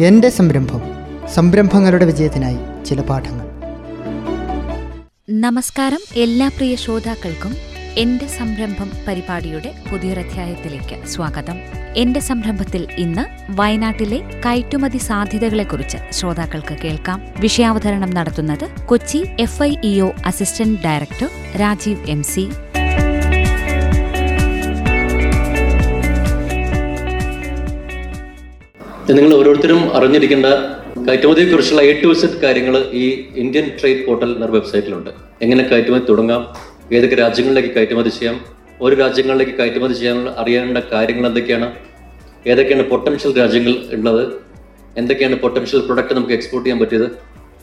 [0.00, 0.82] എന്റെ സംരംഭം
[1.34, 3.46] സംരംഭങ്ങളുടെ വിജയത്തിനായി ചില പാഠങ്ങൾ.
[5.30, 7.54] നമസ്കാരം എല്ലാ പ്രിയ ശ്രോതാക്കൾക്കും
[7.98, 11.56] എന്റെ സംരംഭം പരിപാടിയുടെ പുതിയൊരധ്യായത്തിലേക്ക് സ്വാഗതം.
[11.96, 17.22] എന്റെ സംരംഭത്തിൽ ഇന്ന് വയനാട്ടിലെ കയറ്റുമതി സാധ്യതകളെക്കുറിച്ച് ശ്രോതാക്കൾക്ക് കേൾക്കാം.
[17.40, 22.48] വിഷയാവതരണം നടത്തുന്നത് Kochi F I E O assistant director Rajeev M C
[29.16, 30.46] നിങ്ങൾ ഓരോരുത്തരും അറിഞ്ഞിരിക്കേണ്ട
[31.06, 33.04] കയറ്റുമതിയെക്കുറിച്ചുള്ള എ ടു സെറ്റ് കാര്യങ്ങൾ ഈ
[33.36, 35.10] ഇന്ത്യൻ ട്രേഡ് പോർട്ടൽ എന്ന വെബ്സൈറ്റിലുണ്ട്.
[35.42, 36.42] എങ്ങനെ കയറ്റുമതി തുടങ്ങാം
[36.92, 38.36] ഏതൊക്കെ രാജ്യങ്ങളിലേക്ക് കയറ്റുമതി ചെയ്യാം
[38.80, 41.68] ഒരു രാജ്യങ്ങളിലേക്ക് കയറ്റുമതി ചെയ്യാനുള്ള അറിയേണ്ട കാര്യങ്ങൾ എന്തൊക്കെയാണ്
[42.46, 44.22] ഏതൊക്കെയാണ് പൊട്ടൻഷ്യൽ രാജ്യങ്ങൾ ഉള്ളത്
[44.96, 47.08] എന്തൊക്കെയാണ് പൊട്ടൻഷ്യൽ പ്രൊഡക്റ്റ് നമുക്ക് എക്സ്പോർട്ട് ചെയ്യാൻ പറ്റിയത്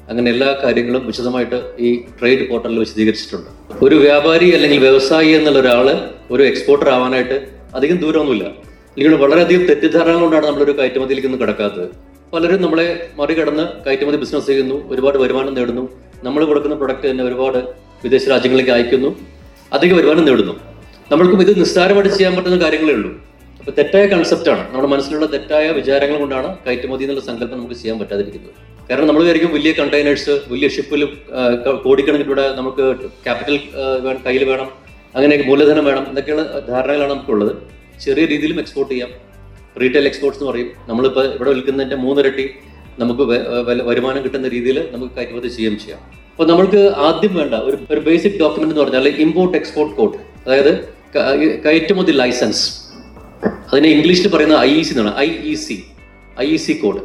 [0.10, 3.50] അങ്ങനെ എല്ലാ കാര്യങ്ങളും വിശദമായിട്ട് ഈ ട്രേഡ് പോർട്ടലിൽ വിശദീകരിച്ചിട്ടുണ്ട്.
[3.86, 5.88] ഒരു വ്യാപാരി അല്ലെങ്കിൽ വ്യവസായി എന്നുള്ള ഒരാൾ
[6.32, 7.38] ഒരു എക്സ്പോർട്ടർ ആവാനായിട്ട്
[7.76, 8.67] അധികം ദൂരമൊന്നുമില്ല.
[8.98, 11.90] അല്ലെങ്കിൽ വളരെയധികം തെറ്റിദ്ധാരണ കൊണ്ടാണ് നമ്മളൊരു കയറ്റുമതിയിലേക്ക് ഒന്നും കിടക്കാത്തത്.
[12.32, 12.86] പലരും നമ്മളെ
[13.20, 15.84] മറികടന്ന് കയറ്റുമതി ബിസിനസ് ചെയ്യുന്നു ഒരുപാട് വരുമാനം നേടുന്നു.
[16.28, 17.60] നമ്മൾ കൊടുക്കുന്ന പ്രൊഡക്റ്റ് തന്നെ ഒരുപാട്
[18.06, 19.12] വിദേശ രാജ്യങ്ങളിലേക്ക് അയക്കുന്നു
[19.78, 20.56] അധിക വരുമാനം നേടുന്നു.
[21.12, 23.12] നമ്മൾക്കും ഇത് നിസ്സാരമായിട്ട് ചെയ്യാൻ പറ്റുന്ന കാര്യങ്ങളേ ഉള്ളൂ.
[23.60, 28.54] അപ്പൊ തെറ്റായ കൺസെപ്റ്റാണ് നമ്മുടെ മനസ്സിലുള്ള തെറ്റായ വിചാരങ്ങൾ കൊണ്ടാണ് കയറ്റുമതി എന്നുള്ള സങ്കല്പം നമുക്ക് ചെയ്യാൻ പറ്റാതിരിക്കുന്നത്.
[28.90, 31.02] കാരണം നമ്മൾ വിചാരിക്കും വലിയ കണ്ടെയ്നേഴ്സ് വലിയ ഷിപ്പിൽ
[31.86, 32.86] കോടിക്കണക്കിലൂടെ നമുക്ക്
[33.26, 33.58] ക്യാപിറ്റൽ
[34.28, 34.70] കയ്യിൽ വേണം
[35.18, 37.56] അങ്ങനെ മൂലധനം വേണം എന്നൊക്കെയുള്ള ധാരണകളാണ് നമുക്കുള്ളത്.
[38.06, 39.12] ചെറിയ രീതിയിലും എക്സ്പോർട്ട് ചെയ്യാം.
[39.82, 40.70] റീറ്റെയിൽ എക്സ്പോർട്സ് എന്ന് പറയും.
[40.90, 42.46] നമ്മളിപ്പോൾ ഇവിടെ വിൽക്കുന്നതിന്റെ മൂന്നിരട്ടി
[43.02, 43.24] നമുക്ക്
[43.90, 46.02] വരുമാനം കിട്ടുന്ന രീതിയിൽ നമുക്ക് കയറ്റുമതി ചെയ്യുകയും ചെയ്യാം.
[46.32, 50.72] അപ്പോൾ നമ്മൾക്ക് ആദ്യം വേണ്ട ഒരു ഒരു ബേസിക് ഡോക്യുമെന്റ് എന്ന് പറഞ്ഞാൽ ഇമ്പോർട്ട് എക്സ്പോർട്ട് കോഡ് അതായത്
[51.66, 52.64] കയറ്റുമതി ലൈസൻസ്
[53.72, 55.14] അതിനെ ഇംഗ്ലീഷിൽ പറയുന്ന ഐ ഇ സി എന്നാണ്.
[55.26, 55.78] I E C
[56.44, 57.02] I E C code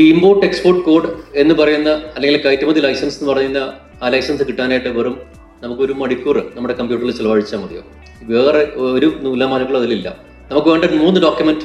[0.00, 1.08] ഈ ഇമ്പോർട്ട് എക്സ്പോർട്ട് കോഡ്
[1.42, 3.60] എന്ന് പറയുന്ന അല്ലെങ്കിൽ കയറ്റുമതി ലൈസൻസ് എന്ന് പറയുന്ന
[4.02, 5.16] ആ ലൈസൻസ് കിട്ടാനായിട്ട് വെറും
[5.62, 7.82] നമുക്ക് ഒരു മണിക്കൂർ നമ്മുടെ കമ്പ്യൂട്ടറിൽ ചിലവഴിച്ചാൽ മതിയോ?
[8.22, 10.16] വേറെ ഒരു നൂലമാലകളും അതിലില്ല.
[10.50, 11.64] നമുക്ക് വേണ്ട മൂന്ന് ഡോക്യുമെന്റ്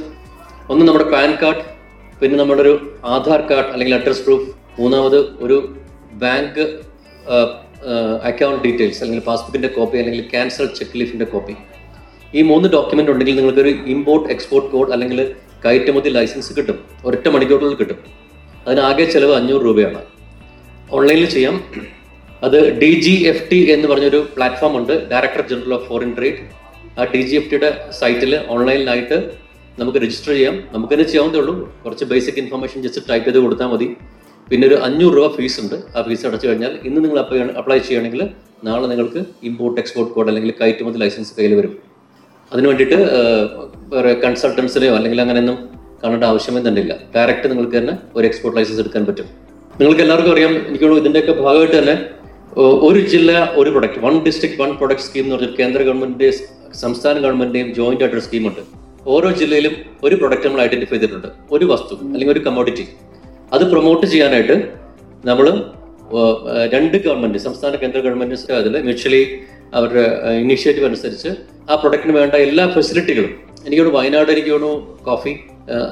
[0.70, 1.64] ഒന്ന് നമ്മുടെ പാൻ കാർഡ്
[2.20, 5.75] പിന്നെ നമ്മുടെ ഒരു ആധാർ കാർഡ് അല്ലെങ്കിൽ അഡ്രസ് പ്രൂഫ് മൂന്നാമത് ഒരു
[6.14, 6.59] ബാങ്ക്
[8.23, 11.56] അക്കൗണ്ട് ഡീറ്റെയിൽസ് അല്ലെങ്കിൽ പാസ്ബുക്കിന്റെ കോപ്പി അല്ലെങ്കിൽ ക്യാൻസൽ ചെക്ക് ലീഫിന്റെ കോപ്പി
[12.35, 15.35] ഈ മൂന്ന് ഡോക്യുമെന്റ് ഉണ്ടെങ്കിൽ നിങ്ങൾക്ക് ഒരു ഇമ്പോർട്ട് എക്സ്പോർട്ട് കോഡ് അല്ലെങ്കിൽ
[15.66, 16.79] കയറ്റുമതി ലൈസൻസ് കിട്ടും.
[17.06, 18.00] ഒരൊറ്റ മണിക്കൂറിൽ കിട്ടും.
[18.68, 20.02] അതിന് ആകെ ചെലവ് അഞ്ഞൂറ് രൂപയാണ്.
[20.91, 21.63] ഓൺലൈനിൽ ചെയ്യാം.
[22.44, 26.41] അത് ഡി ജി എഫ് ടി എന്ന് പറഞ്ഞൊരു പ്ലാറ്റ്ഫോം ഉണ്ട് director general of foreign trade
[27.00, 27.69] ആ ഡി ജി എഫ് ടിയുടെ
[28.00, 29.18] സൈറ്റിൽ ഓൺലൈനിലായിട്ട്
[29.79, 30.56] നമുക്ക് രജിസ്റ്റർ ചെയ്യാം.
[30.73, 31.53] നമുക്ക് തന്നെ ചെയ്യാവുന്നതേ ഉള്ളൂ.
[31.84, 33.88] കുറച്ച് ബേസിക് ഇൻഫർമേഷൻ ജസ്റ്റ് ടൈപ്പ് ചെയ്ത് കൊടുത്താൽ മതി.
[34.50, 35.75] പിന്നെ ഒരു അഞ്ഞൂറ് രൂപ ഫീസ് ഉണ്ട്.
[35.96, 37.19] ആ ഫീസ് അടച്ചു കഴിഞ്ഞാൽ ഇന്ന് നിങ്ങൾ
[37.62, 38.22] അപ്ലൈ ചെയ്യുകയാണെങ്കിൽ
[38.67, 41.73] നാളെ നിങ്ങൾക്ക് ഇമ്പോർട്ട് എക്സ്പോർട്ട് കോഡ് അല്ലെങ്കിൽ കയറ്റുമതി ലൈസൻസ് കയ്യിൽ വരും.
[42.52, 42.97] അതിന് വേണ്ടിയിട്ട്
[43.94, 45.57] വേറെ കൺസൾട്ടൻസിനെയോ അല്ലെങ്കിൽ അങ്ങനെയൊന്നും
[46.03, 49.28] കാണേണ്ട ആവശ്യമേ തന്നെ ഇല്ല ഡയറക്റ്റ് നിങ്ങൾക്ക് തന്നെ ഒരു എക്സ്പോർട്ട് ലൈസൻസ് എടുക്കാൻ പറ്റും.
[49.79, 50.53] നിങ്ങൾക്ക് എല്ലാവർക്കും അറിയാം.
[50.69, 51.96] എനിക്കോട് ഇതിന്റെയൊക്കെ ഭാഗമായിട്ട് തന്നെ
[52.88, 56.27] ഒരു ജില്ല ഒരു product one district one product scheme എന്ന് പറഞ്ഞാൽ കേന്ദ്ര ഗവൺമെന്റിന്റെ
[56.83, 58.61] സംസ്ഥാന ഗവൺമെന്റിന്റെയും ജോയിന്റ് ആയിട്ടൊരു സ്കീമുണ്ട്
[59.13, 59.73] ഓരോ ജില്ലയിലും
[60.05, 61.27] ഒരു പ്രൊഡക്റ്റ് നമ്മൾ ഐഡന്റിഫൈ ചെയ്തിട്ടുണ്ട്.
[61.55, 62.85] ഒരു വസ്തു അല്ലെങ്കിൽ ഒരു കമോഡിറ്റി
[63.55, 64.55] അത് പ്രൊമോട്ട് ചെയ്യാനായിട്ട്
[65.29, 65.47] നമ്മൾ
[66.75, 69.22] രണ്ട് ഗവൺമെന്റ് സംസ്ഥാന കേന്ദ്ര ഗവൺമെന്റ് അതിൽ മ്യൂച്വലി
[69.77, 70.05] അവരുടെ
[70.43, 71.31] ഇനീഷ്യേറ്റീവ് അനുസരിച്ച്
[71.69, 73.33] ആ പ്രൊഡക്റ്റിന് വേണ്ട എല്ലാ ഫെസിലിറ്റികളും
[73.67, 74.67] എനിക്കോട് വയനാട് എനിക്കോട്
[75.09, 75.33] കോഫി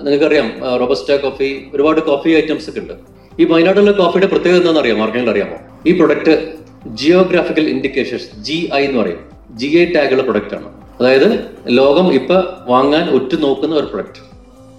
[0.06, 0.50] നിങ്ങൾക്കറിയാം
[0.82, 2.96] റോബസ്റ്റ കോഫി ഒരുപാട് കോഫി ഐറ്റംസ് ഒക്കെ ഉണ്ട്.
[3.42, 5.60] ഈ വയനാട്ടിലെ കോഫിയുടെ പ്രത്യേകത എന്താണെന്ന് അറിയാം അറിയാമോ?
[5.88, 6.34] ഈ product
[7.00, 9.20] geographical indications G I എന്ന് പറയും.
[9.60, 10.70] ജി ഐ ടാഗുള്ള പ്രൊഡക്റ്റ് ആണ്.
[11.00, 11.30] അതായത്
[11.80, 12.38] ലോകം ഇപ്പൊ
[12.72, 14.22] വാങ്ങാൻ ഒറ്റ നോക്കുന്ന ഒരു പ്രൊഡക്റ്റ്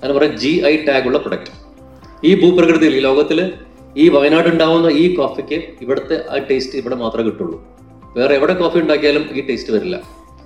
[0.01, 1.53] അതിന് പറയാം ജി ഐ ടാഗുള്ള പ്രൊഡക്റ്റ്
[2.29, 3.39] ഈ ഭൂപ്രകൃതിയിൽ ഈ ലോകത്തിൽ
[4.03, 7.59] ഈ വയനാട് ഉണ്ടാവുന്ന ഈ കോഫിക്ക് ഇവിടുത്തെ ആ ടേസ്റ്റ് ഇവിടെ മാത്രമേ കിട്ടുള്ളൂ.
[8.17, 9.97] വേറെ എവിടെ കോഫി ഉണ്ടാക്കിയാലും ഈ ടേസ്റ്റ് വരില്ല.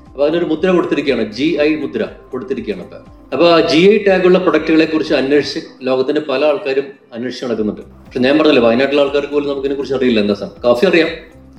[0.09, 2.03] അപ്പൊ അതിനൊരു മുദ്ര കൊടുത്തിരിക്കുകയാണ് ജി ഐ മുദ്ര
[2.33, 2.99] കൊടുത്തിരിക്കുകയാണ് അപ്പൊ
[3.33, 7.83] അപ്പൊ ആ ജി ഐ ടാഗുള്ള പ്രൊഡക്റ്റുകളെ കുറിച്ച് അന്വേഷിച്ച് ലോകത്തിന്റെ പല ആൾക്കാരും അന്വേഷിച്ച് നടക്കുന്നുണ്ട്.
[8.05, 10.51] പക്ഷെ ഞാൻ പറഞ്ഞില്ല വയനാട്ടിലെ ആൾക്കാർക്ക് പോലും നമുക്കിനെ കുറിച്ച് അറിയില്ല എന്താ സാർ.
[10.65, 11.11] കാഫി അറിയാം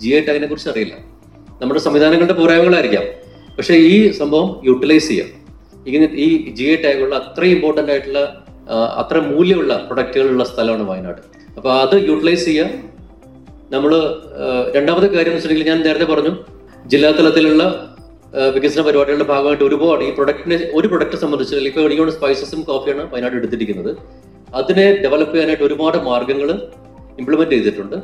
[0.01, 0.95] ജി ഐ ടാഗിനെ കുറിച്ച് അറിയില്ല.
[1.61, 3.05] നമ്മുടെ സംവിധാനങ്ങളുടെ പോരായ്മകളായിരിക്കാം
[3.57, 5.29] പക്ഷെ ഈ സംഭവം യൂട്ടിലൈസ് ചെയ്യാം.
[5.87, 6.27] ഇങ്ങനെ ഈ
[6.57, 8.21] ജി ഐ ടാഗുള്ള അത്രയും ഇമ്പോർട്ടന്റ് ആയിട്ടുള്ള
[9.01, 11.21] അത്ര മൂല്യമുള്ള പ്രൊഡക്റ്റുകളുള്ള സ്ഥലമാണ് വയനാട്.
[11.57, 12.71] അപ്പൊ അത് യൂട്ടിലൈസ് ചെയ്യാം.
[13.75, 13.91] നമ്മൾ
[14.75, 16.33] രണ്ടാമത്തെ കാര്യം എന്ന് വെച്ചിട്ടുണ്ടെങ്കിൽ ഞാൻ നേരത്തെ പറഞ്ഞു
[16.91, 17.63] ജില്ലാ തലത്തിലുള്ള
[18.35, 23.91] വികസന പരിപാടികളുടെ ഭാഗമായിട്ട് ഒരുപാട് ഈ പ്രൊഡക്റ്റിനെ ഒരു പ്രൊഡക്റ്റ് സംബന്ധിച്ച് ഇപ്പോൾ എനിക്കോട് സ്പൈസസും കോഫിയാണ് വയനാട് എടുത്തിരിക്കുന്നത്.
[24.59, 26.49] അതിനെ ഡെവലപ്പ് ചെയ്യാനായിട്ട് ഒരുപാട് മാർഗങ്ങൾ
[27.19, 27.97] ഇംപ്ലിമെന്റ് ചെയ്തിട്ടുണ്ട്.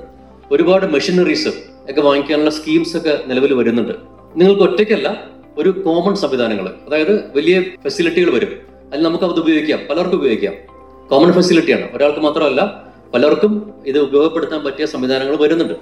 [0.51, 1.51] ഒരുപാട് മെഷീനറീസ്
[1.89, 3.93] ഒക്കെ വാങ്ങിക്കാനുള്ള സ്കീംസ് ഒക്കെ നിലവിൽ വരുന്നുണ്ട്.
[4.39, 5.09] നിങ്ങൾക്ക് ഒറ്റയ്ക്കല്ല
[5.57, 8.51] ഒരു കോമൺ സംവിധാനങ്ങൾ അതായത് വലിയ ഫെസിലിറ്റികൾ വരും.
[8.91, 10.53] അതിൽ നമുക്ക് അത് ഉപയോഗിക്കാം പലർക്കും ഉപയോഗിക്കാം.
[11.11, 12.61] കോമൺ ഫെസിലിറ്റിയാണ് ഒരാൾക്ക് മാത്രമല്ല
[13.13, 13.53] പലർക്കും
[13.85, 15.75] ഇത് ഉപയോഗപ്പെടുത്താൻ പറ്റിയ സംവിധാനങ്ങൾ വരുന്നുണ്ട്.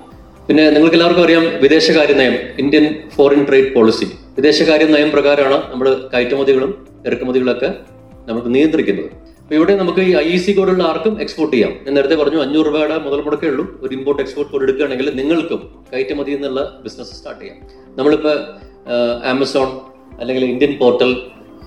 [0.47, 2.85] പിന്നെ നിങ്ങൾക്ക് എല്ലാവർക്കും അറിയാം വിദേശകാര്യ നയം ഇന്ത്യൻ
[3.15, 4.07] ഫോറിൻ ട്രേഡ് പോളിസി
[4.37, 7.73] വിദേശകാര്യ നയം പ്രകാരമാണ് നമ്മൾ കയറ്റുമതികളും ഇറക്കുമതികളൊക്കെ
[8.27, 9.09] നമുക്ക് നിയന്ത്രിക്കുന്നത്.
[9.41, 11.71] അപ്പൊ ഇവിടെ നമുക്ക് ഈ ഐ സി കോഡുള്ള ആർക്കും എക്സ്പോർട്ട് ചെയ്യാം.
[11.85, 13.79] ഞാൻ നേരത്തെ പറഞ്ഞു അഞ്ഞൂറ് രൂപയുടെ മുതൽ മുടക്കേ ഉള്ളൂ.
[13.81, 17.59] ഒരു ഇമ്പോർട്ട് എക്സ്പോർട്ട് കോഡ് എടുക്കുകയാണെങ്കിൽ നിങ്ങൾക്കും കയറ്റുമതി എന്നുള്ള ബിസിനസ് സ്റ്റാർട്ട് ചെയ്യാം.
[17.97, 18.37] നമ്മളിപ്പോൾ
[19.25, 19.69] ആമസോൺ
[20.19, 21.11] അല്ലെങ്കിൽ ഇന്ത്യൻ പോർട്ടൽ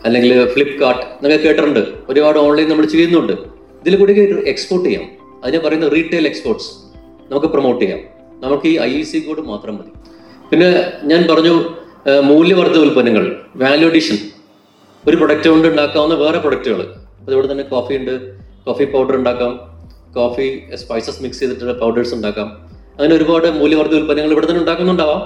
[0.05, 1.81] അല്ലെങ്കിൽ ഫ്ലിപ്കാർട്ട് എന്നൊക്കെ കേട്ടിട്ടുണ്ട്.
[2.09, 3.33] ഒരുപാട് ഓൺലൈൻ നമ്മൾ ചെയ്യുന്നുണ്ട്.
[3.33, 4.13] ഇതിൽ കൂടി
[4.47, 5.07] എക്സ്പോർട്ട് ചെയ്യാം.
[5.45, 6.71] അതിനെ പറയുന്ന റീറ്റെയിൽ എക്സ്പോർട്സ്
[7.33, 8.01] നമുക്ക് പ്രൊമോട്ട് ചെയ്യാം.
[8.41, 9.93] നമുക്ക് ഈ ഐ സി കോഡ് മാത്രം മതി.
[10.51, 11.55] പിന്നെ ഞാൻ പറഞ്ഞു
[12.06, 13.25] മൂല്യവർദ്ധിത ഉൽപ്പന്നങ്ങൾ
[13.56, 14.19] വാല്യൂ അഡീഷൻ
[15.06, 16.81] ഒരു പ്രൊഡക്റ്റ് കൊണ്ട് ഉണ്ടാക്കാവുന്ന വേറെ പ്രൊഡക്റ്റുകൾ
[17.23, 18.12] അതുപോലെ തന്നെ കോഫി ഉണ്ട്
[18.67, 19.53] കോഫി പൗഡർ ഉണ്ടാക്കാം
[20.14, 22.49] കോഫി സ്പൈസസ് മിക്സ് ചെയ്തിട്ടുള്ള പൗഡേഴ്സ് ഉണ്ടാക്കാം.
[22.97, 25.20] അങ്ങനെ ഒരുപാട് മൂല്യവർദ്ധ ഉൽപ്പന്നങ്ങൾ ഇവിടെ തന്നെ ഉണ്ടാക്കുന്നുണ്ടാവാം.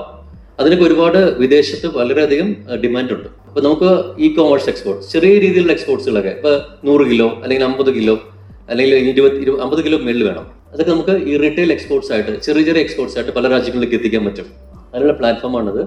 [0.60, 2.48] അതിനൊക്കെ ഒരുപാട് വിദേശത്ത് വളരെയധികം
[2.82, 3.28] ഡിമാൻഡ് ഉണ്ട്.
[3.48, 3.90] അപ്പൊ നമുക്ക്
[4.24, 6.52] ഇ കോമേഴ്സ് എക്സ്പോർട്ട് ചെറിയ രീതിയിലുള്ള എക്സ്പോർട്സുകളൊക്കെ ഇപ്പൊ
[6.88, 8.16] നൂറ് കിലോ അല്ലെങ്കിൽ അമ്പത് കിലോ
[8.70, 10.46] അല്ലെങ്കിൽ ഇരുപത് ഇരു അമ്പത് കിലോ മേളിൽ വേണം.
[10.72, 14.48] അതൊക്കെ നമുക്ക് ഈ റീറ്റെയിൽ എക്സ്പോർട്സ് ആയിട്ട് ചെറിയ ചെറിയ എക്സ്പോർട്സ് ആയിട്ട് പല രാജ്യങ്ങളിലേക്ക് എത്തിക്കാൻ പറ്റും.
[14.92, 15.82] അതിനുള്ള പ്ലാറ്റ്ഫോമാണിത്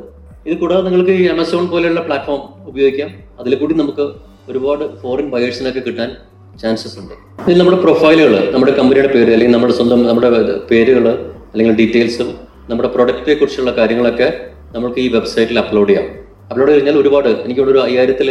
[0.48, 3.10] ഇത് കൂടാതെ നിങ്ങൾക്ക് ആമസോൺ പോലെയുള്ള പ്ലാറ്റ്ഫോം ഉപയോഗിക്കാം.
[3.40, 4.06] അതിൽ കൂടി നമുക്ക്
[4.50, 6.10] ഒരുപാട് ഫോറിൻ ബയേഴ്സിനൊക്കെ കിട്ടാൻ
[6.62, 7.14] ചാൻസസ് ഉണ്ട്.
[7.46, 10.30] ഇതിൽ നമ്മുടെ പ്രൊഫൈലുകൾ നമ്മുടെ കമ്പനിയുടെ പേര് അല്ലെങ്കിൽ നമ്മുടെ സ്വന്തം നമ്മുടെ
[10.72, 11.06] പേരുകൾ
[11.54, 12.30] അല്ലെങ്കിൽ ഡീറ്റെയിൽസും
[12.70, 14.28] നമ്മുടെ പ്രൊഡക്റ്റിനെ കുറിച്ചുള്ള കാര്യങ്ങളൊക്കെ
[14.76, 16.06] നമുക്ക് ഈ വെബ്സൈറ്റിൽ അപ്ലോഡ് ചെയ്യാം.
[16.50, 18.30] അപ്ലോഡ് കഴിഞ്ഞാൽ ഒരുപാട് എനിക്കിവിടെ ഒരു അയ്യായിരത്തിൽ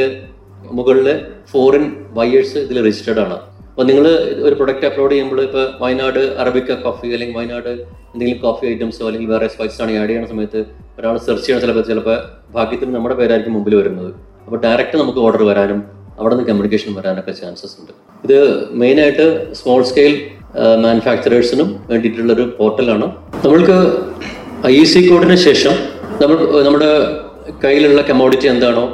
[0.79, 1.09] മുകളിൽ
[1.53, 1.85] ഫോറിൻ
[2.19, 3.37] ബയേഴ്സ് ഇതിൽ രജിസ്റ്റേർഡ് ആണ്.
[3.71, 4.07] അപ്പോൾ നിങ്ങൾ
[4.47, 7.73] ഒരു പ്രൊഡക്റ്റ് അപ്ലോഡ് ചെയ്യുമ്പോൾ ഇപ്പോൾ വയനാട് അറബിക്ക കോഫി അല്ലെങ്കിൽ വയനാട്
[8.13, 10.61] എന്തെങ്കിലും കോഫി ഐറ്റംസോ അല്ലെങ്കിൽ വേറെ സ്പൈസസ് ആണ് ആഡ് ചെയ്യുന്ന സമയത്ത്
[10.99, 12.17] ഒരാൾ സെർച്ച് ചെയ്യണ ചിലപ്പോൾ ചിലപ്പോൾ
[12.55, 14.11] ഭാഗ്യത്തിന് നമ്മുടെ പേരായിരിക്കും മുമ്പിൽ വരുന്നത്.
[14.45, 15.81] അപ്പോൾ ഡയറക്റ്റ് നമുക്ക് ഓർഡർ വരാനും
[16.19, 17.93] അവിടെ നിന്ന് കമ്മ്യൂണിക്കേഷൻ വരാനൊക്കെ ചാൻസസ് ഉണ്ട്.
[18.27, 18.39] ഇത്
[18.81, 19.27] മെയിനായിട്ട്
[19.61, 20.15] സ്മോൾ സ്കെയിൽ
[20.85, 23.07] മാനുഫാക്ചറേഴ്സിനും വേണ്ടിയിട്ടുള്ളൊരു പോർട്ടലാണ്
[23.45, 23.77] നമ്മൾക്ക്
[24.75, 25.75] ഐ സി കോഡിന് ശേഷം
[26.23, 26.37] നമ്മൾ
[26.67, 26.91] നമ്മുടെ
[27.65, 28.85] കയ്യിലുള്ള കമോഡിറ്റി എന്താണോ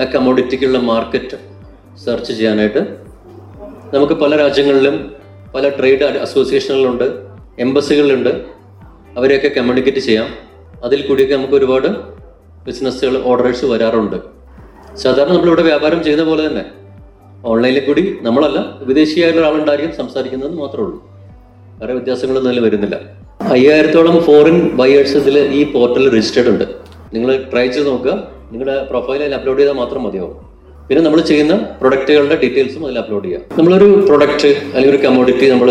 [0.00, 1.38] ആ കമോഡിറ്റിക്കുള്ള മാർക്കറ്റ്
[2.04, 2.82] സെർച്ച് ചെയ്യാനായിട്ട്
[3.94, 4.96] നമുക്ക് പല രാജ്യങ്ങളിലും
[5.54, 7.06] പല ട്രേഡ് അസോസിയേഷനുകളുണ്ട്
[7.64, 8.32] എംബസികളുണ്ട്
[9.18, 10.28] അവരെയൊക്കെ കമ്മ്യൂണിക്കേറ്റ് ചെയ്യാം.
[10.84, 11.88] അതിൽ കൂടിയൊക്കെ നമുക്ക് ഒരുപാട്
[12.66, 14.16] ബിസിനസ്സുകൾ ഓർഡേഴ്സ് വരാറുണ്ട്.
[14.96, 16.64] സാധാരണ നമ്മളിവിടെ വ്യാപാരം ചെയ്യുന്ന പോലെ തന്നെ.
[17.44, 20.98] ഓൺലൈനിൽ കൂടി നമ്മളല്ല വിദേശിയായ ഒരാളുണ്ടായിരിക്കും സംസാരിക്കുന്നതെന്ന് മാത്രമേ ഉള്ളൂ.
[21.80, 23.00] വേറെ വ്യത്യാസങ്ങളൊന്നും അതിൽ വരുന്നില്ല.
[23.40, 26.64] അയ്യായിരത്തോളം ഫോറിൻ ബയേഴ്സ് ഇതിൽ ഈ പോർട്ടലിൽ രജിസ്റ്റേർഡ് ഉണ്ട്.
[27.14, 28.12] നിങ്ങൾ ട്രൈ ചെയ്ത് നോക്കുക.
[28.52, 30.36] നിങ്ങളുടെ പ്രൊഫൈലിൽ അപ്ലോഡ് ചെയ്താൽ മാത്രം മതിയാവും.
[30.88, 35.70] പിന്നെ നമ്മൾ ചെയ്യുന്ന പ്രൊഡക്റ്റുകളുടെ ഡീറ്റെയിൽസും അതിൽ അപ്ലോഡ് ചെയ്യാം നമ്മളൊരു പ്രൊഡക്റ്റ് അല്ലെങ്കിൽ ഒരു കമോഡിറ്റി നമ്മൾ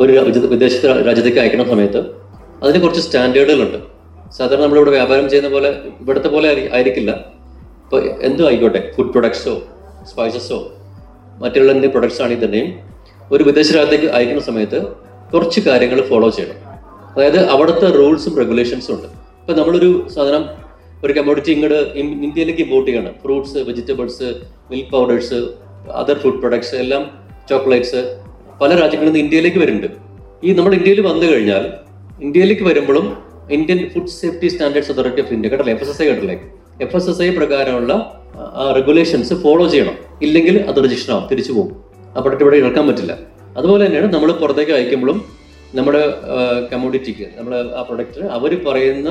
[0.00, 0.12] ഒരു
[0.46, 2.27] വിദേശ രാജ്യത്തേക്ക് അയക്കുന്ന സമയത്ത്
[2.62, 3.78] അതിന് കുറച്ച് സ്റ്റാൻഡേർഡുകളുണ്ട്.
[4.36, 5.68] സാധാരണ നമ്മളിവിടെ വ്യാപാരം ചെയ്യുന്ന പോലെ
[6.02, 7.10] ഇവിടുത്തെ പോലെ ആയിരിക്കില്ല.
[7.84, 9.54] ഇപ്പോൾ എന്തും ആയിക്കോട്ടെ ഫുഡ് പ്രൊഡക്ട്സോ
[10.10, 10.58] സ്പൈസസോ
[11.42, 12.68] മറ്റുള്ള എന്ത് പ്രൊഡക്ട്സ് ആണെങ്കിൽ തന്നെയും
[13.32, 14.78] ഒരു വിദേശ രാജ്യത്തേക്ക് അയക്കുന്ന സമയത്ത്
[15.32, 16.58] കുറച്ച് കാര്യങ്ങൾ ഫോളോ ചെയ്യണം.
[17.14, 19.08] അതായത് അവിടുത്തെ റൂൾസും റെഗുലേഷൻസും ഉണ്ട്.
[19.40, 20.44] ഇപ്പൊ നമ്മളൊരു സാധനം
[21.04, 21.80] ഒരു കമ്മോഡിറ്റി ഇങ്ങോട്ട്
[22.26, 23.12] ഇന്ത്യയിലേക്ക് ഇമ്പോർട്ട് ചെയ്യണം.
[23.22, 24.28] Fruits vegetables
[24.70, 25.40] milk powders
[26.00, 27.02] other food products എല്ലാം
[27.50, 28.00] ചോക്ലേറ്റ്സ്
[28.60, 29.90] പല രാജ്യങ്ങളിൽ നിന്ന് ഇന്ത്യയിലേക്ക് വരുന്നുണ്ട്.
[30.44, 31.64] ഈ നമ്മൾ ഇന്ത്യയിൽ വന്നു കഴിഞ്ഞാൽ
[32.26, 33.06] ഇന്ത്യയിലേക്ക് വരുമ്പോഴും
[33.56, 35.72] Indian food safety standards authority of India കേട്ടല്ലേ?
[35.76, 36.36] F S S I കേട്ടല്ലേ?
[36.84, 37.92] എഫ് എസ് എസ് ഐ പ്രകാരമുള്ള
[38.78, 39.96] റെഗുലേഷൻസ് ഫോളോ ചെയ്യണം.
[40.26, 41.74] ഇല്ലെങ്കിൽ അത് രജിസ്റ്റർ ആവും തിരിച്ചു പോകും.
[42.14, 43.12] ആ പ്രൊഡക്റ്റ് ഇവിടെ ഇറക്കാൻ പറ്റില്ല.
[43.58, 45.18] അതുപോലെ തന്നെയാണ് നമ്മൾ പുറത്തേക്ക് അയക്കുമ്പോഴും
[45.78, 46.02] നമ്മുടെ
[46.72, 49.08] കമ്മോഡിറ്റിക്ക് നമ്മൾ ആ പ്രൊഡക്റ്റ് അവർ പറയുന്ന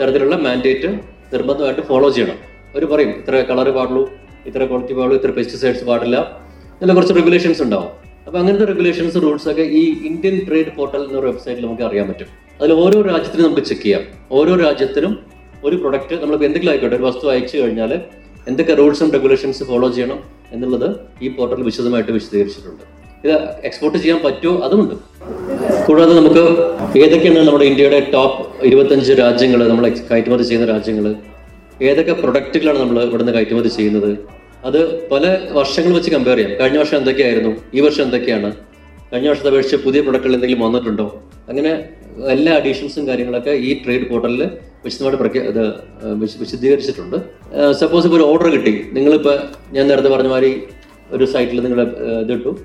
[0.00, 0.90] തരത്തിലുള്ള മാൻഡേറ്റ്
[1.32, 2.38] നിർബന്ധമായിട്ട് ഫോളോ ചെയ്യണം.
[2.74, 4.04] അവർ പറയും ഇത്ര കളർ പാടുള്ളൂ
[4.48, 6.18] ഇത്ര ക്വാളിറ്റി പാടുള്ളൂ ഇത്ര പെസ്റ്റിസൈഡ്സ് പാടില്ല
[6.78, 7.90] ഇതിൽ കുറച്ച് റെഗുലേഷൻസ് ഉണ്ടാവും.
[8.28, 12.26] അപ്പൊ അങ്ങനത്തെ റെഗുലേഷൻസ് റൂൾസ് ഒക്കെ ഈ ഇന്ത്യൻ ട്രേഡ് പോർട്ടൽ എന്ന വെബ്സൈറ്റിൽ നമുക്ക് അറിയാൻ പറ്റും.
[12.60, 14.02] അതിൽ ഓരോ രാജ്യത്തിനും നമുക്ക് ചെക്ക് ചെയ്യാം.
[14.32, 15.12] ഓരോ രാജ്യത്തിനും
[15.64, 17.92] ഒരു പ്രൊഡക്റ്റ് നമ്മൾ എന്തെങ്കിലും ആയിക്കോട്ടെ ഒരു വസ്തു അയച്ചു കഴിഞ്ഞാൽ
[18.48, 20.18] എന്തൊക്കെ റൂൾസും റെഗുലേഷൻസ് ഫോളോ ചെയ്യണം
[20.52, 20.88] എന്നുള്ളത്
[21.22, 22.84] ഈ പോർട്ടൽ വിശദമായിട്ട് വിശദീകരിച്ചിട്ടുണ്ട്.
[23.24, 23.34] ഇത്
[23.68, 24.54] എക്സ്പോർട്ട് ചെയ്യാൻ പറ്റുമോ?
[24.66, 24.94] അതുമുണ്ട്.
[25.86, 26.44] കൂടാതെ നമുക്ക്
[26.98, 31.14] ഏതൊക്കെയാണ് നമ്മുടെ ഇന്ത്യയുടെ ടോപ്പ് ഇരുപത്തഞ്ച് രാജ്യങ്ങൾ നമ്മൾ കയറ്റുമതി ചെയ്യുന്ന രാജ്യങ്ങൾ
[31.82, 34.37] ഏതൊക്കെ പ്രൊഡക്റ്റുകളാണ് നമ്മൾ ഇവിടുന്ന് കയറ്റുമതി ചെയ്യുന്നത്?
[34.64, 36.60] അത് പല വർഷങ്ങൾ വെച്ച് കമ്പയർ ചെയ്യാം.
[36.60, 37.56] കഴിഞ്ഞ വർഷം എന്തൊക്കെയായിരുന്നു?
[37.74, 38.52] ഈ വർഷം എന്തൊക്കെയാണ്?
[39.12, 41.22] കഴിഞ്ഞ വർഷത്തെ അപേക്ഷിച്ച് പുതിയ പ്രൊഡക്റ്റുകൾ എന്തെങ്കിലും വന്നിട്ടുണ്ടോ?
[41.48, 41.84] അങ്ങനെ
[42.30, 44.48] എല്ലാ അഡീഷൻസും കാര്യങ്ങളൊക്കെ ഈ ട്രേഡ് പോർട്ടലിൽ
[44.84, 45.72] വിശദമായിട്ട് പ്രഖ്യാ
[46.04, 47.16] വിശ- വിശദീകരിച്ചിട്ടുണ്ട്.
[47.72, 48.86] സപ്പോസ് ഇപ്പോൾ ഒരു ഓർഡർ കിട്ടി.
[48.92, 49.38] നിങ്ങളിപ്പോൾ
[49.72, 50.62] ഞാൻ നേരത്തെ പറഞ്ഞ മാതിരി
[51.10, 51.82] ഒരു സൈറ്റിൽ നിങ്ങൾ
[52.20, 52.58] ഇതിട്ടു.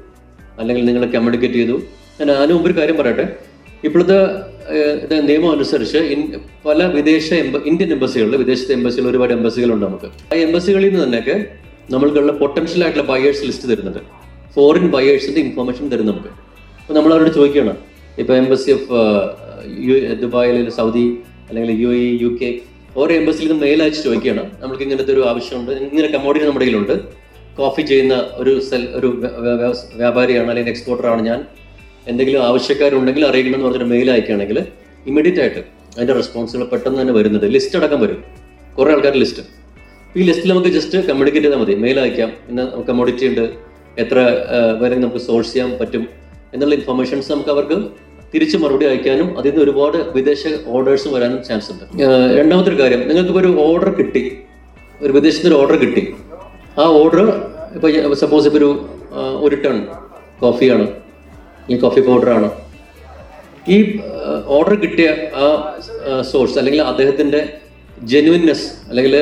[0.60, 1.72] അല്ലെങ്കിൽ നിങ്ങൾ കമ്മ്യൂണിക്കേറ്റ് ചെയ്തു.
[2.20, 3.36] ഞാൻ അതിന് മുമ്പ് ഒരു കാര്യം പറയട്ടെ.
[3.84, 6.24] ഇപ്പോഴത്തെ നിയമം അനുസരിച്ച്
[6.66, 10.06] പല വിദേശ എംബ- ഇന്ത്യൻ എംബസികളിൽ വിദേശത്തെ എംബസികളിൽ ഒരുപാട് എംബസികളുണ്ട് നമുക്ക്.
[10.06, 11.46] ആ എംബസികളിൽ നിന്ന് തന്നെയൊക്കെ
[11.92, 14.00] നമ്മൾക്കുള്ള പൊട്ടൻഷ്യൽ ആയിട്ടുള്ള ബയേഴ്സ് ലിസ്റ്റ് തരുന്നുണ്ട്.
[14.56, 16.28] ഫോറിൻ ബയേഴ്സിന്റെ ഇൻഫർമേഷൻ നമുക്ക്.
[16.82, 17.78] അപ്പോൾ നമ്മൾ അവരോട് ചോദിക്കണം
[18.18, 18.88] ഇപ്പോൾ എംബസി ഓഫ്
[19.80, 21.18] യു ദുബായിൽ സൗദി
[21.50, 22.60] അല്ലെങ്കിൽ യു എ യു കെ
[22.98, 24.44] ഓരോ എംബസിയിൽ നിന്ന് മെയിൽ അയച്ച് ചോദിക്കുകയാണ്.
[24.60, 25.72] നമുക്ക് ഇങ്ങനത്തെ ഒരു ആവശ്യമുണ്ട്.
[25.72, 27.24] ഇങ്ങനെ കമോഡിറ്റി നമ്മുടെ കയ്യിലുണ്ട്.
[27.58, 29.08] കോഫി ചെയ്യുന്ന ഒരു സെൽ ഒരു
[29.96, 31.46] വ്യാപാരിയാണ് അല്ലെങ്കിൽ എക്സ്പോർട്ടറാണ് ഞാൻ.
[32.08, 34.60] എന്തെങ്കിലും ആവശ്യക്കാരുണ്ടെങ്കിൽ അറിയിക്കണം എന്ന് പറഞ്ഞൊരു മെയിൽ അയക്കുകയാണെങ്കിൽ
[35.08, 35.60] ഇമ്മീഡിയറ്റ് ആയിട്ട്
[35.96, 38.24] അതിന്റെ റെസ്പോൺസുകൾ പെട്ടെന്ന് തന്നെ വരുന്നുണ്ട് ലിസ്റ്റ് അടക്കം വരും.
[38.78, 39.44] കുറേ ആൾക്കാർ ലിസ്റ്റ്
[40.18, 41.76] ഈ ലിസ്റ്റിൽ നമുക്ക് ജസ്റ്റ് കമ്മ്യൂണിക്കേറ്റ് ചെയ്താൽ മതി.
[41.84, 42.32] മെയിൽ അയക്കാം.
[42.50, 43.46] ഇന്ന് കമ്മോഡിറ്റി ഉണ്ട്.
[44.02, 44.18] എത്ര
[44.82, 46.04] വരെ നമുക്ക് സോഴ്സ് ചെയ്യാൻ പറ്റും
[46.54, 47.78] എന്നുള്ള ഇൻഫർമേഷൻസ് നമുക്ക് അവർക്ക്
[48.34, 50.44] തിരിച്ച് മറുപടി അയക്കാനും അതിൽ നിന്ന് ഒരുപാട് വിദേശ
[50.76, 51.84] ഓർഡേഴ്സ് വരാനും ചാൻസ് ഉണ്ട്.
[52.40, 54.24] രണ്ടാമത്തെ ഒരു കാര്യം നിങ്ങൾക്ക് ഒരു ഓർഡർ കിട്ടി.
[55.02, 56.04] ഒരു വിദേശത്ത് ഒരു ഓർഡർ കിട്ടി.
[56.80, 57.28] ആ ഓർഡർ
[57.76, 58.70] ഇപ്പോൾ സപ്പോസ് ഇപ്പൊ ഒരു
[59.46, 59.78] ഒരു ടൺ
[60.42, 60.88] കോഫിയാണ്
[61.70, 62.50] ഈ കോഫി പൗഡറാണ്
[63.74, 63.78] ഈ
[64.56, 65.48] ഓർഡർ കിട്ടിയ ആ
[66.32, 67.42] സോഴ്സ് അല്ലെങ്കിൽ അദ്ദേഹത്തിന്റെ
[68.04, 69.16] ജെന്യുവിൻനെസ് അല്ലെങ്കിൽ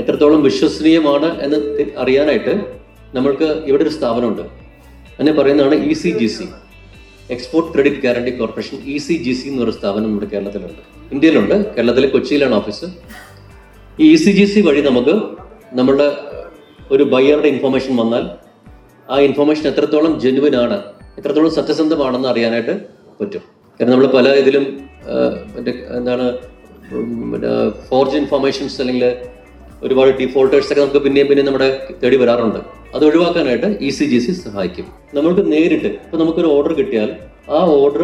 [0.00, 1.58] എത്രത്തോളം വിശ്വസനീയമാണ് എന്ന്
[1.98, 2.54] അറിയാനായിട്ട്
[3.16, 4.42] നമ്മൾക്ക് ഇവിടെ ഒരു സ്ഥാപനമുണ്ട്.
[5.20, 6.46] എന്നെ പറയുന്നതാണ് E C G C
[7.34, 10.82] export credit guarantee corporation E C G C എന്നൊരു സ്ഥാപനം നമ്മുടെ കേരളത്തിലുണ്ട്.
[11.12, 11.54] ഇന്ത്യയിലുണ്ട്.
[11.76, 12.86] കേരളത്തിലെ കൊച്ചിയിലാണ് ഓഫീസ്.
[14.00, 15.14] ഈ ഇ സി ജി സി വഴി നമുക്ക്
[15.78, 16.08] നമ്മളുടെ
[16.90, 18.24] ഒരു ബയ്യറുടെ ഇൻഫർമേഷൻ വന്നാൽ
[19.10, 20.78] ആ ഇൻഫർമേഷൻ എത്രത്തോളം ജെനുവിൻ ആണ്
[21.18, 22.74] എത്രത്തോളം സത്യസന്ധമാണെന്ന് അറിയാനായിട്ട്
[23.20, 23.42] പറ്റും.
[23.80, 24.64] കാരണം നമ്മൾ പല ഇതിലും
[25.98, 26.26] എന്താണ്
[27.88, 29.04] ഫോർജ് ഇൻഫർമേഷൻസ് അല്ലെങ്കിൽ
[29.82, 32.58] ഒരുപാട് ഡിഫോൾട്ടേഴ്സ് ഒക്കെ നമുക്ക് പിന്നെയും പിന്നെയും നമ്മുടെ തേടി വരാറുണ്ട്.
[32.94, 34.86] അത് ഒഴിവാക്കാനായിട്ട് ഇ സി ജി സി സഹായിക്കും.
[35.14, 37.10] നമുക്ക് നേരിട്ട് ഇപ്പൊ നമുക്കൊരു ഓർഡർ കിട്ടിയാൽ
[37.50, 38.02] ആ ഓർഡർ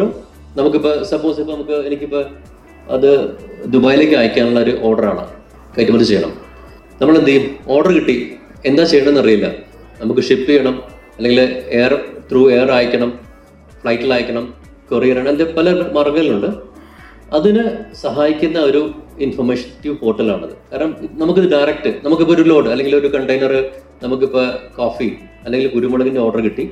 [0.57, 2.21] നമുക്കിപ്പോ സപ്പോസ് ഇപ്പൊ നമുക്ക് എനിക്കിപ്പോ
[2.89, 3.29] അത്
[3.65, 5.27] ദുബായിലേക്ക് അയക്കാനുള്ള ഒരു ഓർഡറാണ്
[5.77, 6.33] കയറ്റുമതി ചെയ്യണം.
[7.01, 7.55] നമ്മൾ എന്ത് ചെയ്യും?
[7.67, 8.31] ഓർഡർ കിട്ടി.
[8.65, 9.47] എന്താ ചെയ്യണമെന്ന് അറിയില്ല.
[10.01, 10.83] നമുക്ക് ഷിപ്പ് ചെയ്യണം.
[11.17, 11.93] അല്ലെങ്കിൽ എയർ
[12.31, 13.19] ത്രൂ എയർ അയക്കണം.
[13.81, 14.53] ഫ്ലൈറ്റിൽ അയക്കണം.
[14.89, 16.47] കൊറിയർ അതിന്റെ പല മാർഗങ്ങളുണ്ട്
[17.35, 17.63] അതിന്
[17.95, 23.69] സഹായിക്കുന്ന ഒരു ഇൻഫർമേഷറ്റീവ് പോർട്ടലാണത് കാരണം നമുക്കിത് ഡയറക്റ്റ് നമുക്കിപ്പോൾ ഒരു ലോഡ് അല്ലെങ്കിൽ ഒരു കണ്ടെയ്നർ
[24.03, 25.11] നമുക്കിപ്പോൾ കോഫി
[25.45, 26.71] അല്ലെങ്കിൽ കുരുമുളകിന്റെ ഓർഡർ കിട്ടി.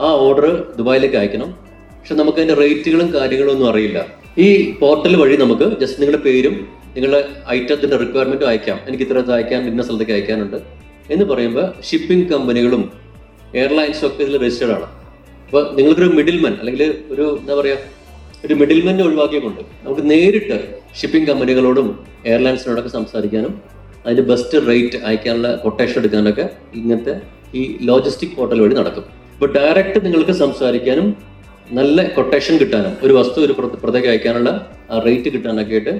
[0.00, 1.50] ആ ഓർഡർ ദുബായിലേക്ക് അയക്കണം.
[1.98, 4.06] പക്ഷെ നമുക്ക് അതിന്റെ റേറ്റുകളും കാര്യങ്ങളും ഒന്നും അറിയില്ല.
[4.38, 8.80] ഈ പോർട്ടൽ വഴി നമുക്ക് ജസ്റ്റ് നിങ്ങളുടെ പേരും നിങ്ങളുടെ ഐറ്റത്തിന്റെ റിക്വയർമെന്റും അയക്കാം.
[8.88, 10.56] എനിക്ക് ഇത്ര ഇത് അയക്കാൻ ഇന്ന സ്ഥലത്തേക്ക് അയക്കാനുണ്ട്
[11.10, 12.92] എന്ന് പറയുമ്പോൾ ഷിപ്പിംഗ് കമ്പനികളും
[13.54, 14.86] എയർലൈൻസും ഒക്കെ ഇതിൽ രജിസ്റ്റേഡ് ആണ്.
[15.46, 17.76] അപ്പോൾ നിങ്ങൾക്കൊരു മിഡിൽമാൻ അല്ലെങ്കിൽ ഒരു എന്താ പറയാ
[18.44, 20.56] ഒരു മിഡിൽമെന്റ് ഒഴിവാക്കിക്കൊണ്ട് നമുക്ക് നേരിട്ട്
[20.98, 21.88] ഷിപ്പിംഗ് കമ്പനികളോടും
[22.30, 23.52] എയർലൈൻസിനോടൊക്കെ സംസാരിക്കാനും
[24.04, 26.44] അതിന്റെ ബെസ്റ്റ് റേറ്റ് അയക്കാനുള്ള കൊട്ടേഷൻ എടുക്കാനൊക്കെ
[26.80, 27.14] ഇങ്ങനത്തെ
[27.60, 29.04] ഈ ലോജിസ്റ്റിക് പോർട്ടൽ വഴി നടക്കും.
[29.34, 31.08] ഇപ്പോൾ ഡയറക്റ്റ് നിങ്ങൾക്ക് സംസാരിക്കാനും
[31.78, 33.54] നല്ല കൊട്ടേഷൻ കിട്ടാനും ഒരു വസ്തു ഒരു
[33.84, 34.50] പ്രത്യേക അയക്കാനുള്ള
[35.06, 35.94] റേറ്റ് കിട്ടാനൊക്കെ ആയിട്ട്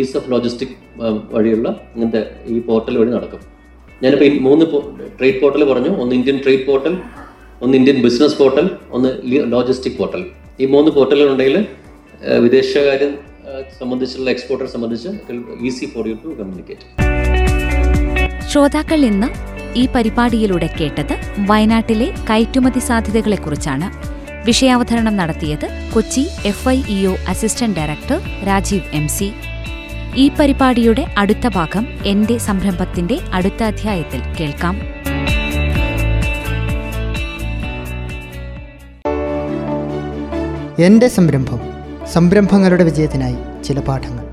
[0.00, 0.74] ഈസ് ഓഫ് ലോജിസ്റ്റിക്
[1.34, 2.22] വഴിയുള്ള ഇങ്ങനത്തെ
[2.52, 3.40] ഈ പോർട്ടൽ വഴി നടക്കും.
[4.02, 4.64] ഞാനിപ്പോൾ മൂന്ന്
[5.18, 5.92] ട്രേഡ് പോർട്ടൽ പറഞ്ഞു.
[6.02, 6.94] ഒന്ന് ഇന്ത്യൻ ട്രേഡ് പോർട്ടൽ
[7.64, 9.10] ഒന്ന് ഇന്ത്യൻ ബിസിനസ് പോർട്ടൽ ഒന്ന്
[9.54, 10.22] ലോജിസ്റ്റിക് പോർട്ടൽ
[10.62, 11.56] ഈ മൂന്ന് പോർട്ടലുകളുണ്ടെങ്കിൽ
[12.26, 13.18] വിദേശകാര്യം
[13.80, 15.08] സംബന്ധിച്ചുള്ള എക്സ്പോർട്ടർ സംബന്ധിച്ച്
[15.64, 16.86] easy for you to communicate
[18.50, 19.28] ശ്രോതാക്കൾ ഇന്ന്
[19.78, 24.12] ഈ പരിപാടിയിലൂടെ കേട്ടത് വയനാട്ടിലെ കയറ്റുമതി സാധ്യതകളെക്കുറിച്ചാണ്.
[24.44, 29.32] വിഷയാവതരണം നടത്തിയത് Kochi F I E O assistant director Rajeev M C
[30.16, 34.76] ഈ പരിപാടിയുടെ അടുത്ത ഭാഗം എന്റെ സംരംഭത്തിന്റെ അടുത്ത അധ്യായത്തിൽ കേൾക്കാം.
[40.78, 44.31] എന്റെ സംരംഭം സംരംഭങ്ങളുടെ വിജയത്തിനായി ചില പാഠങ്ങൾ.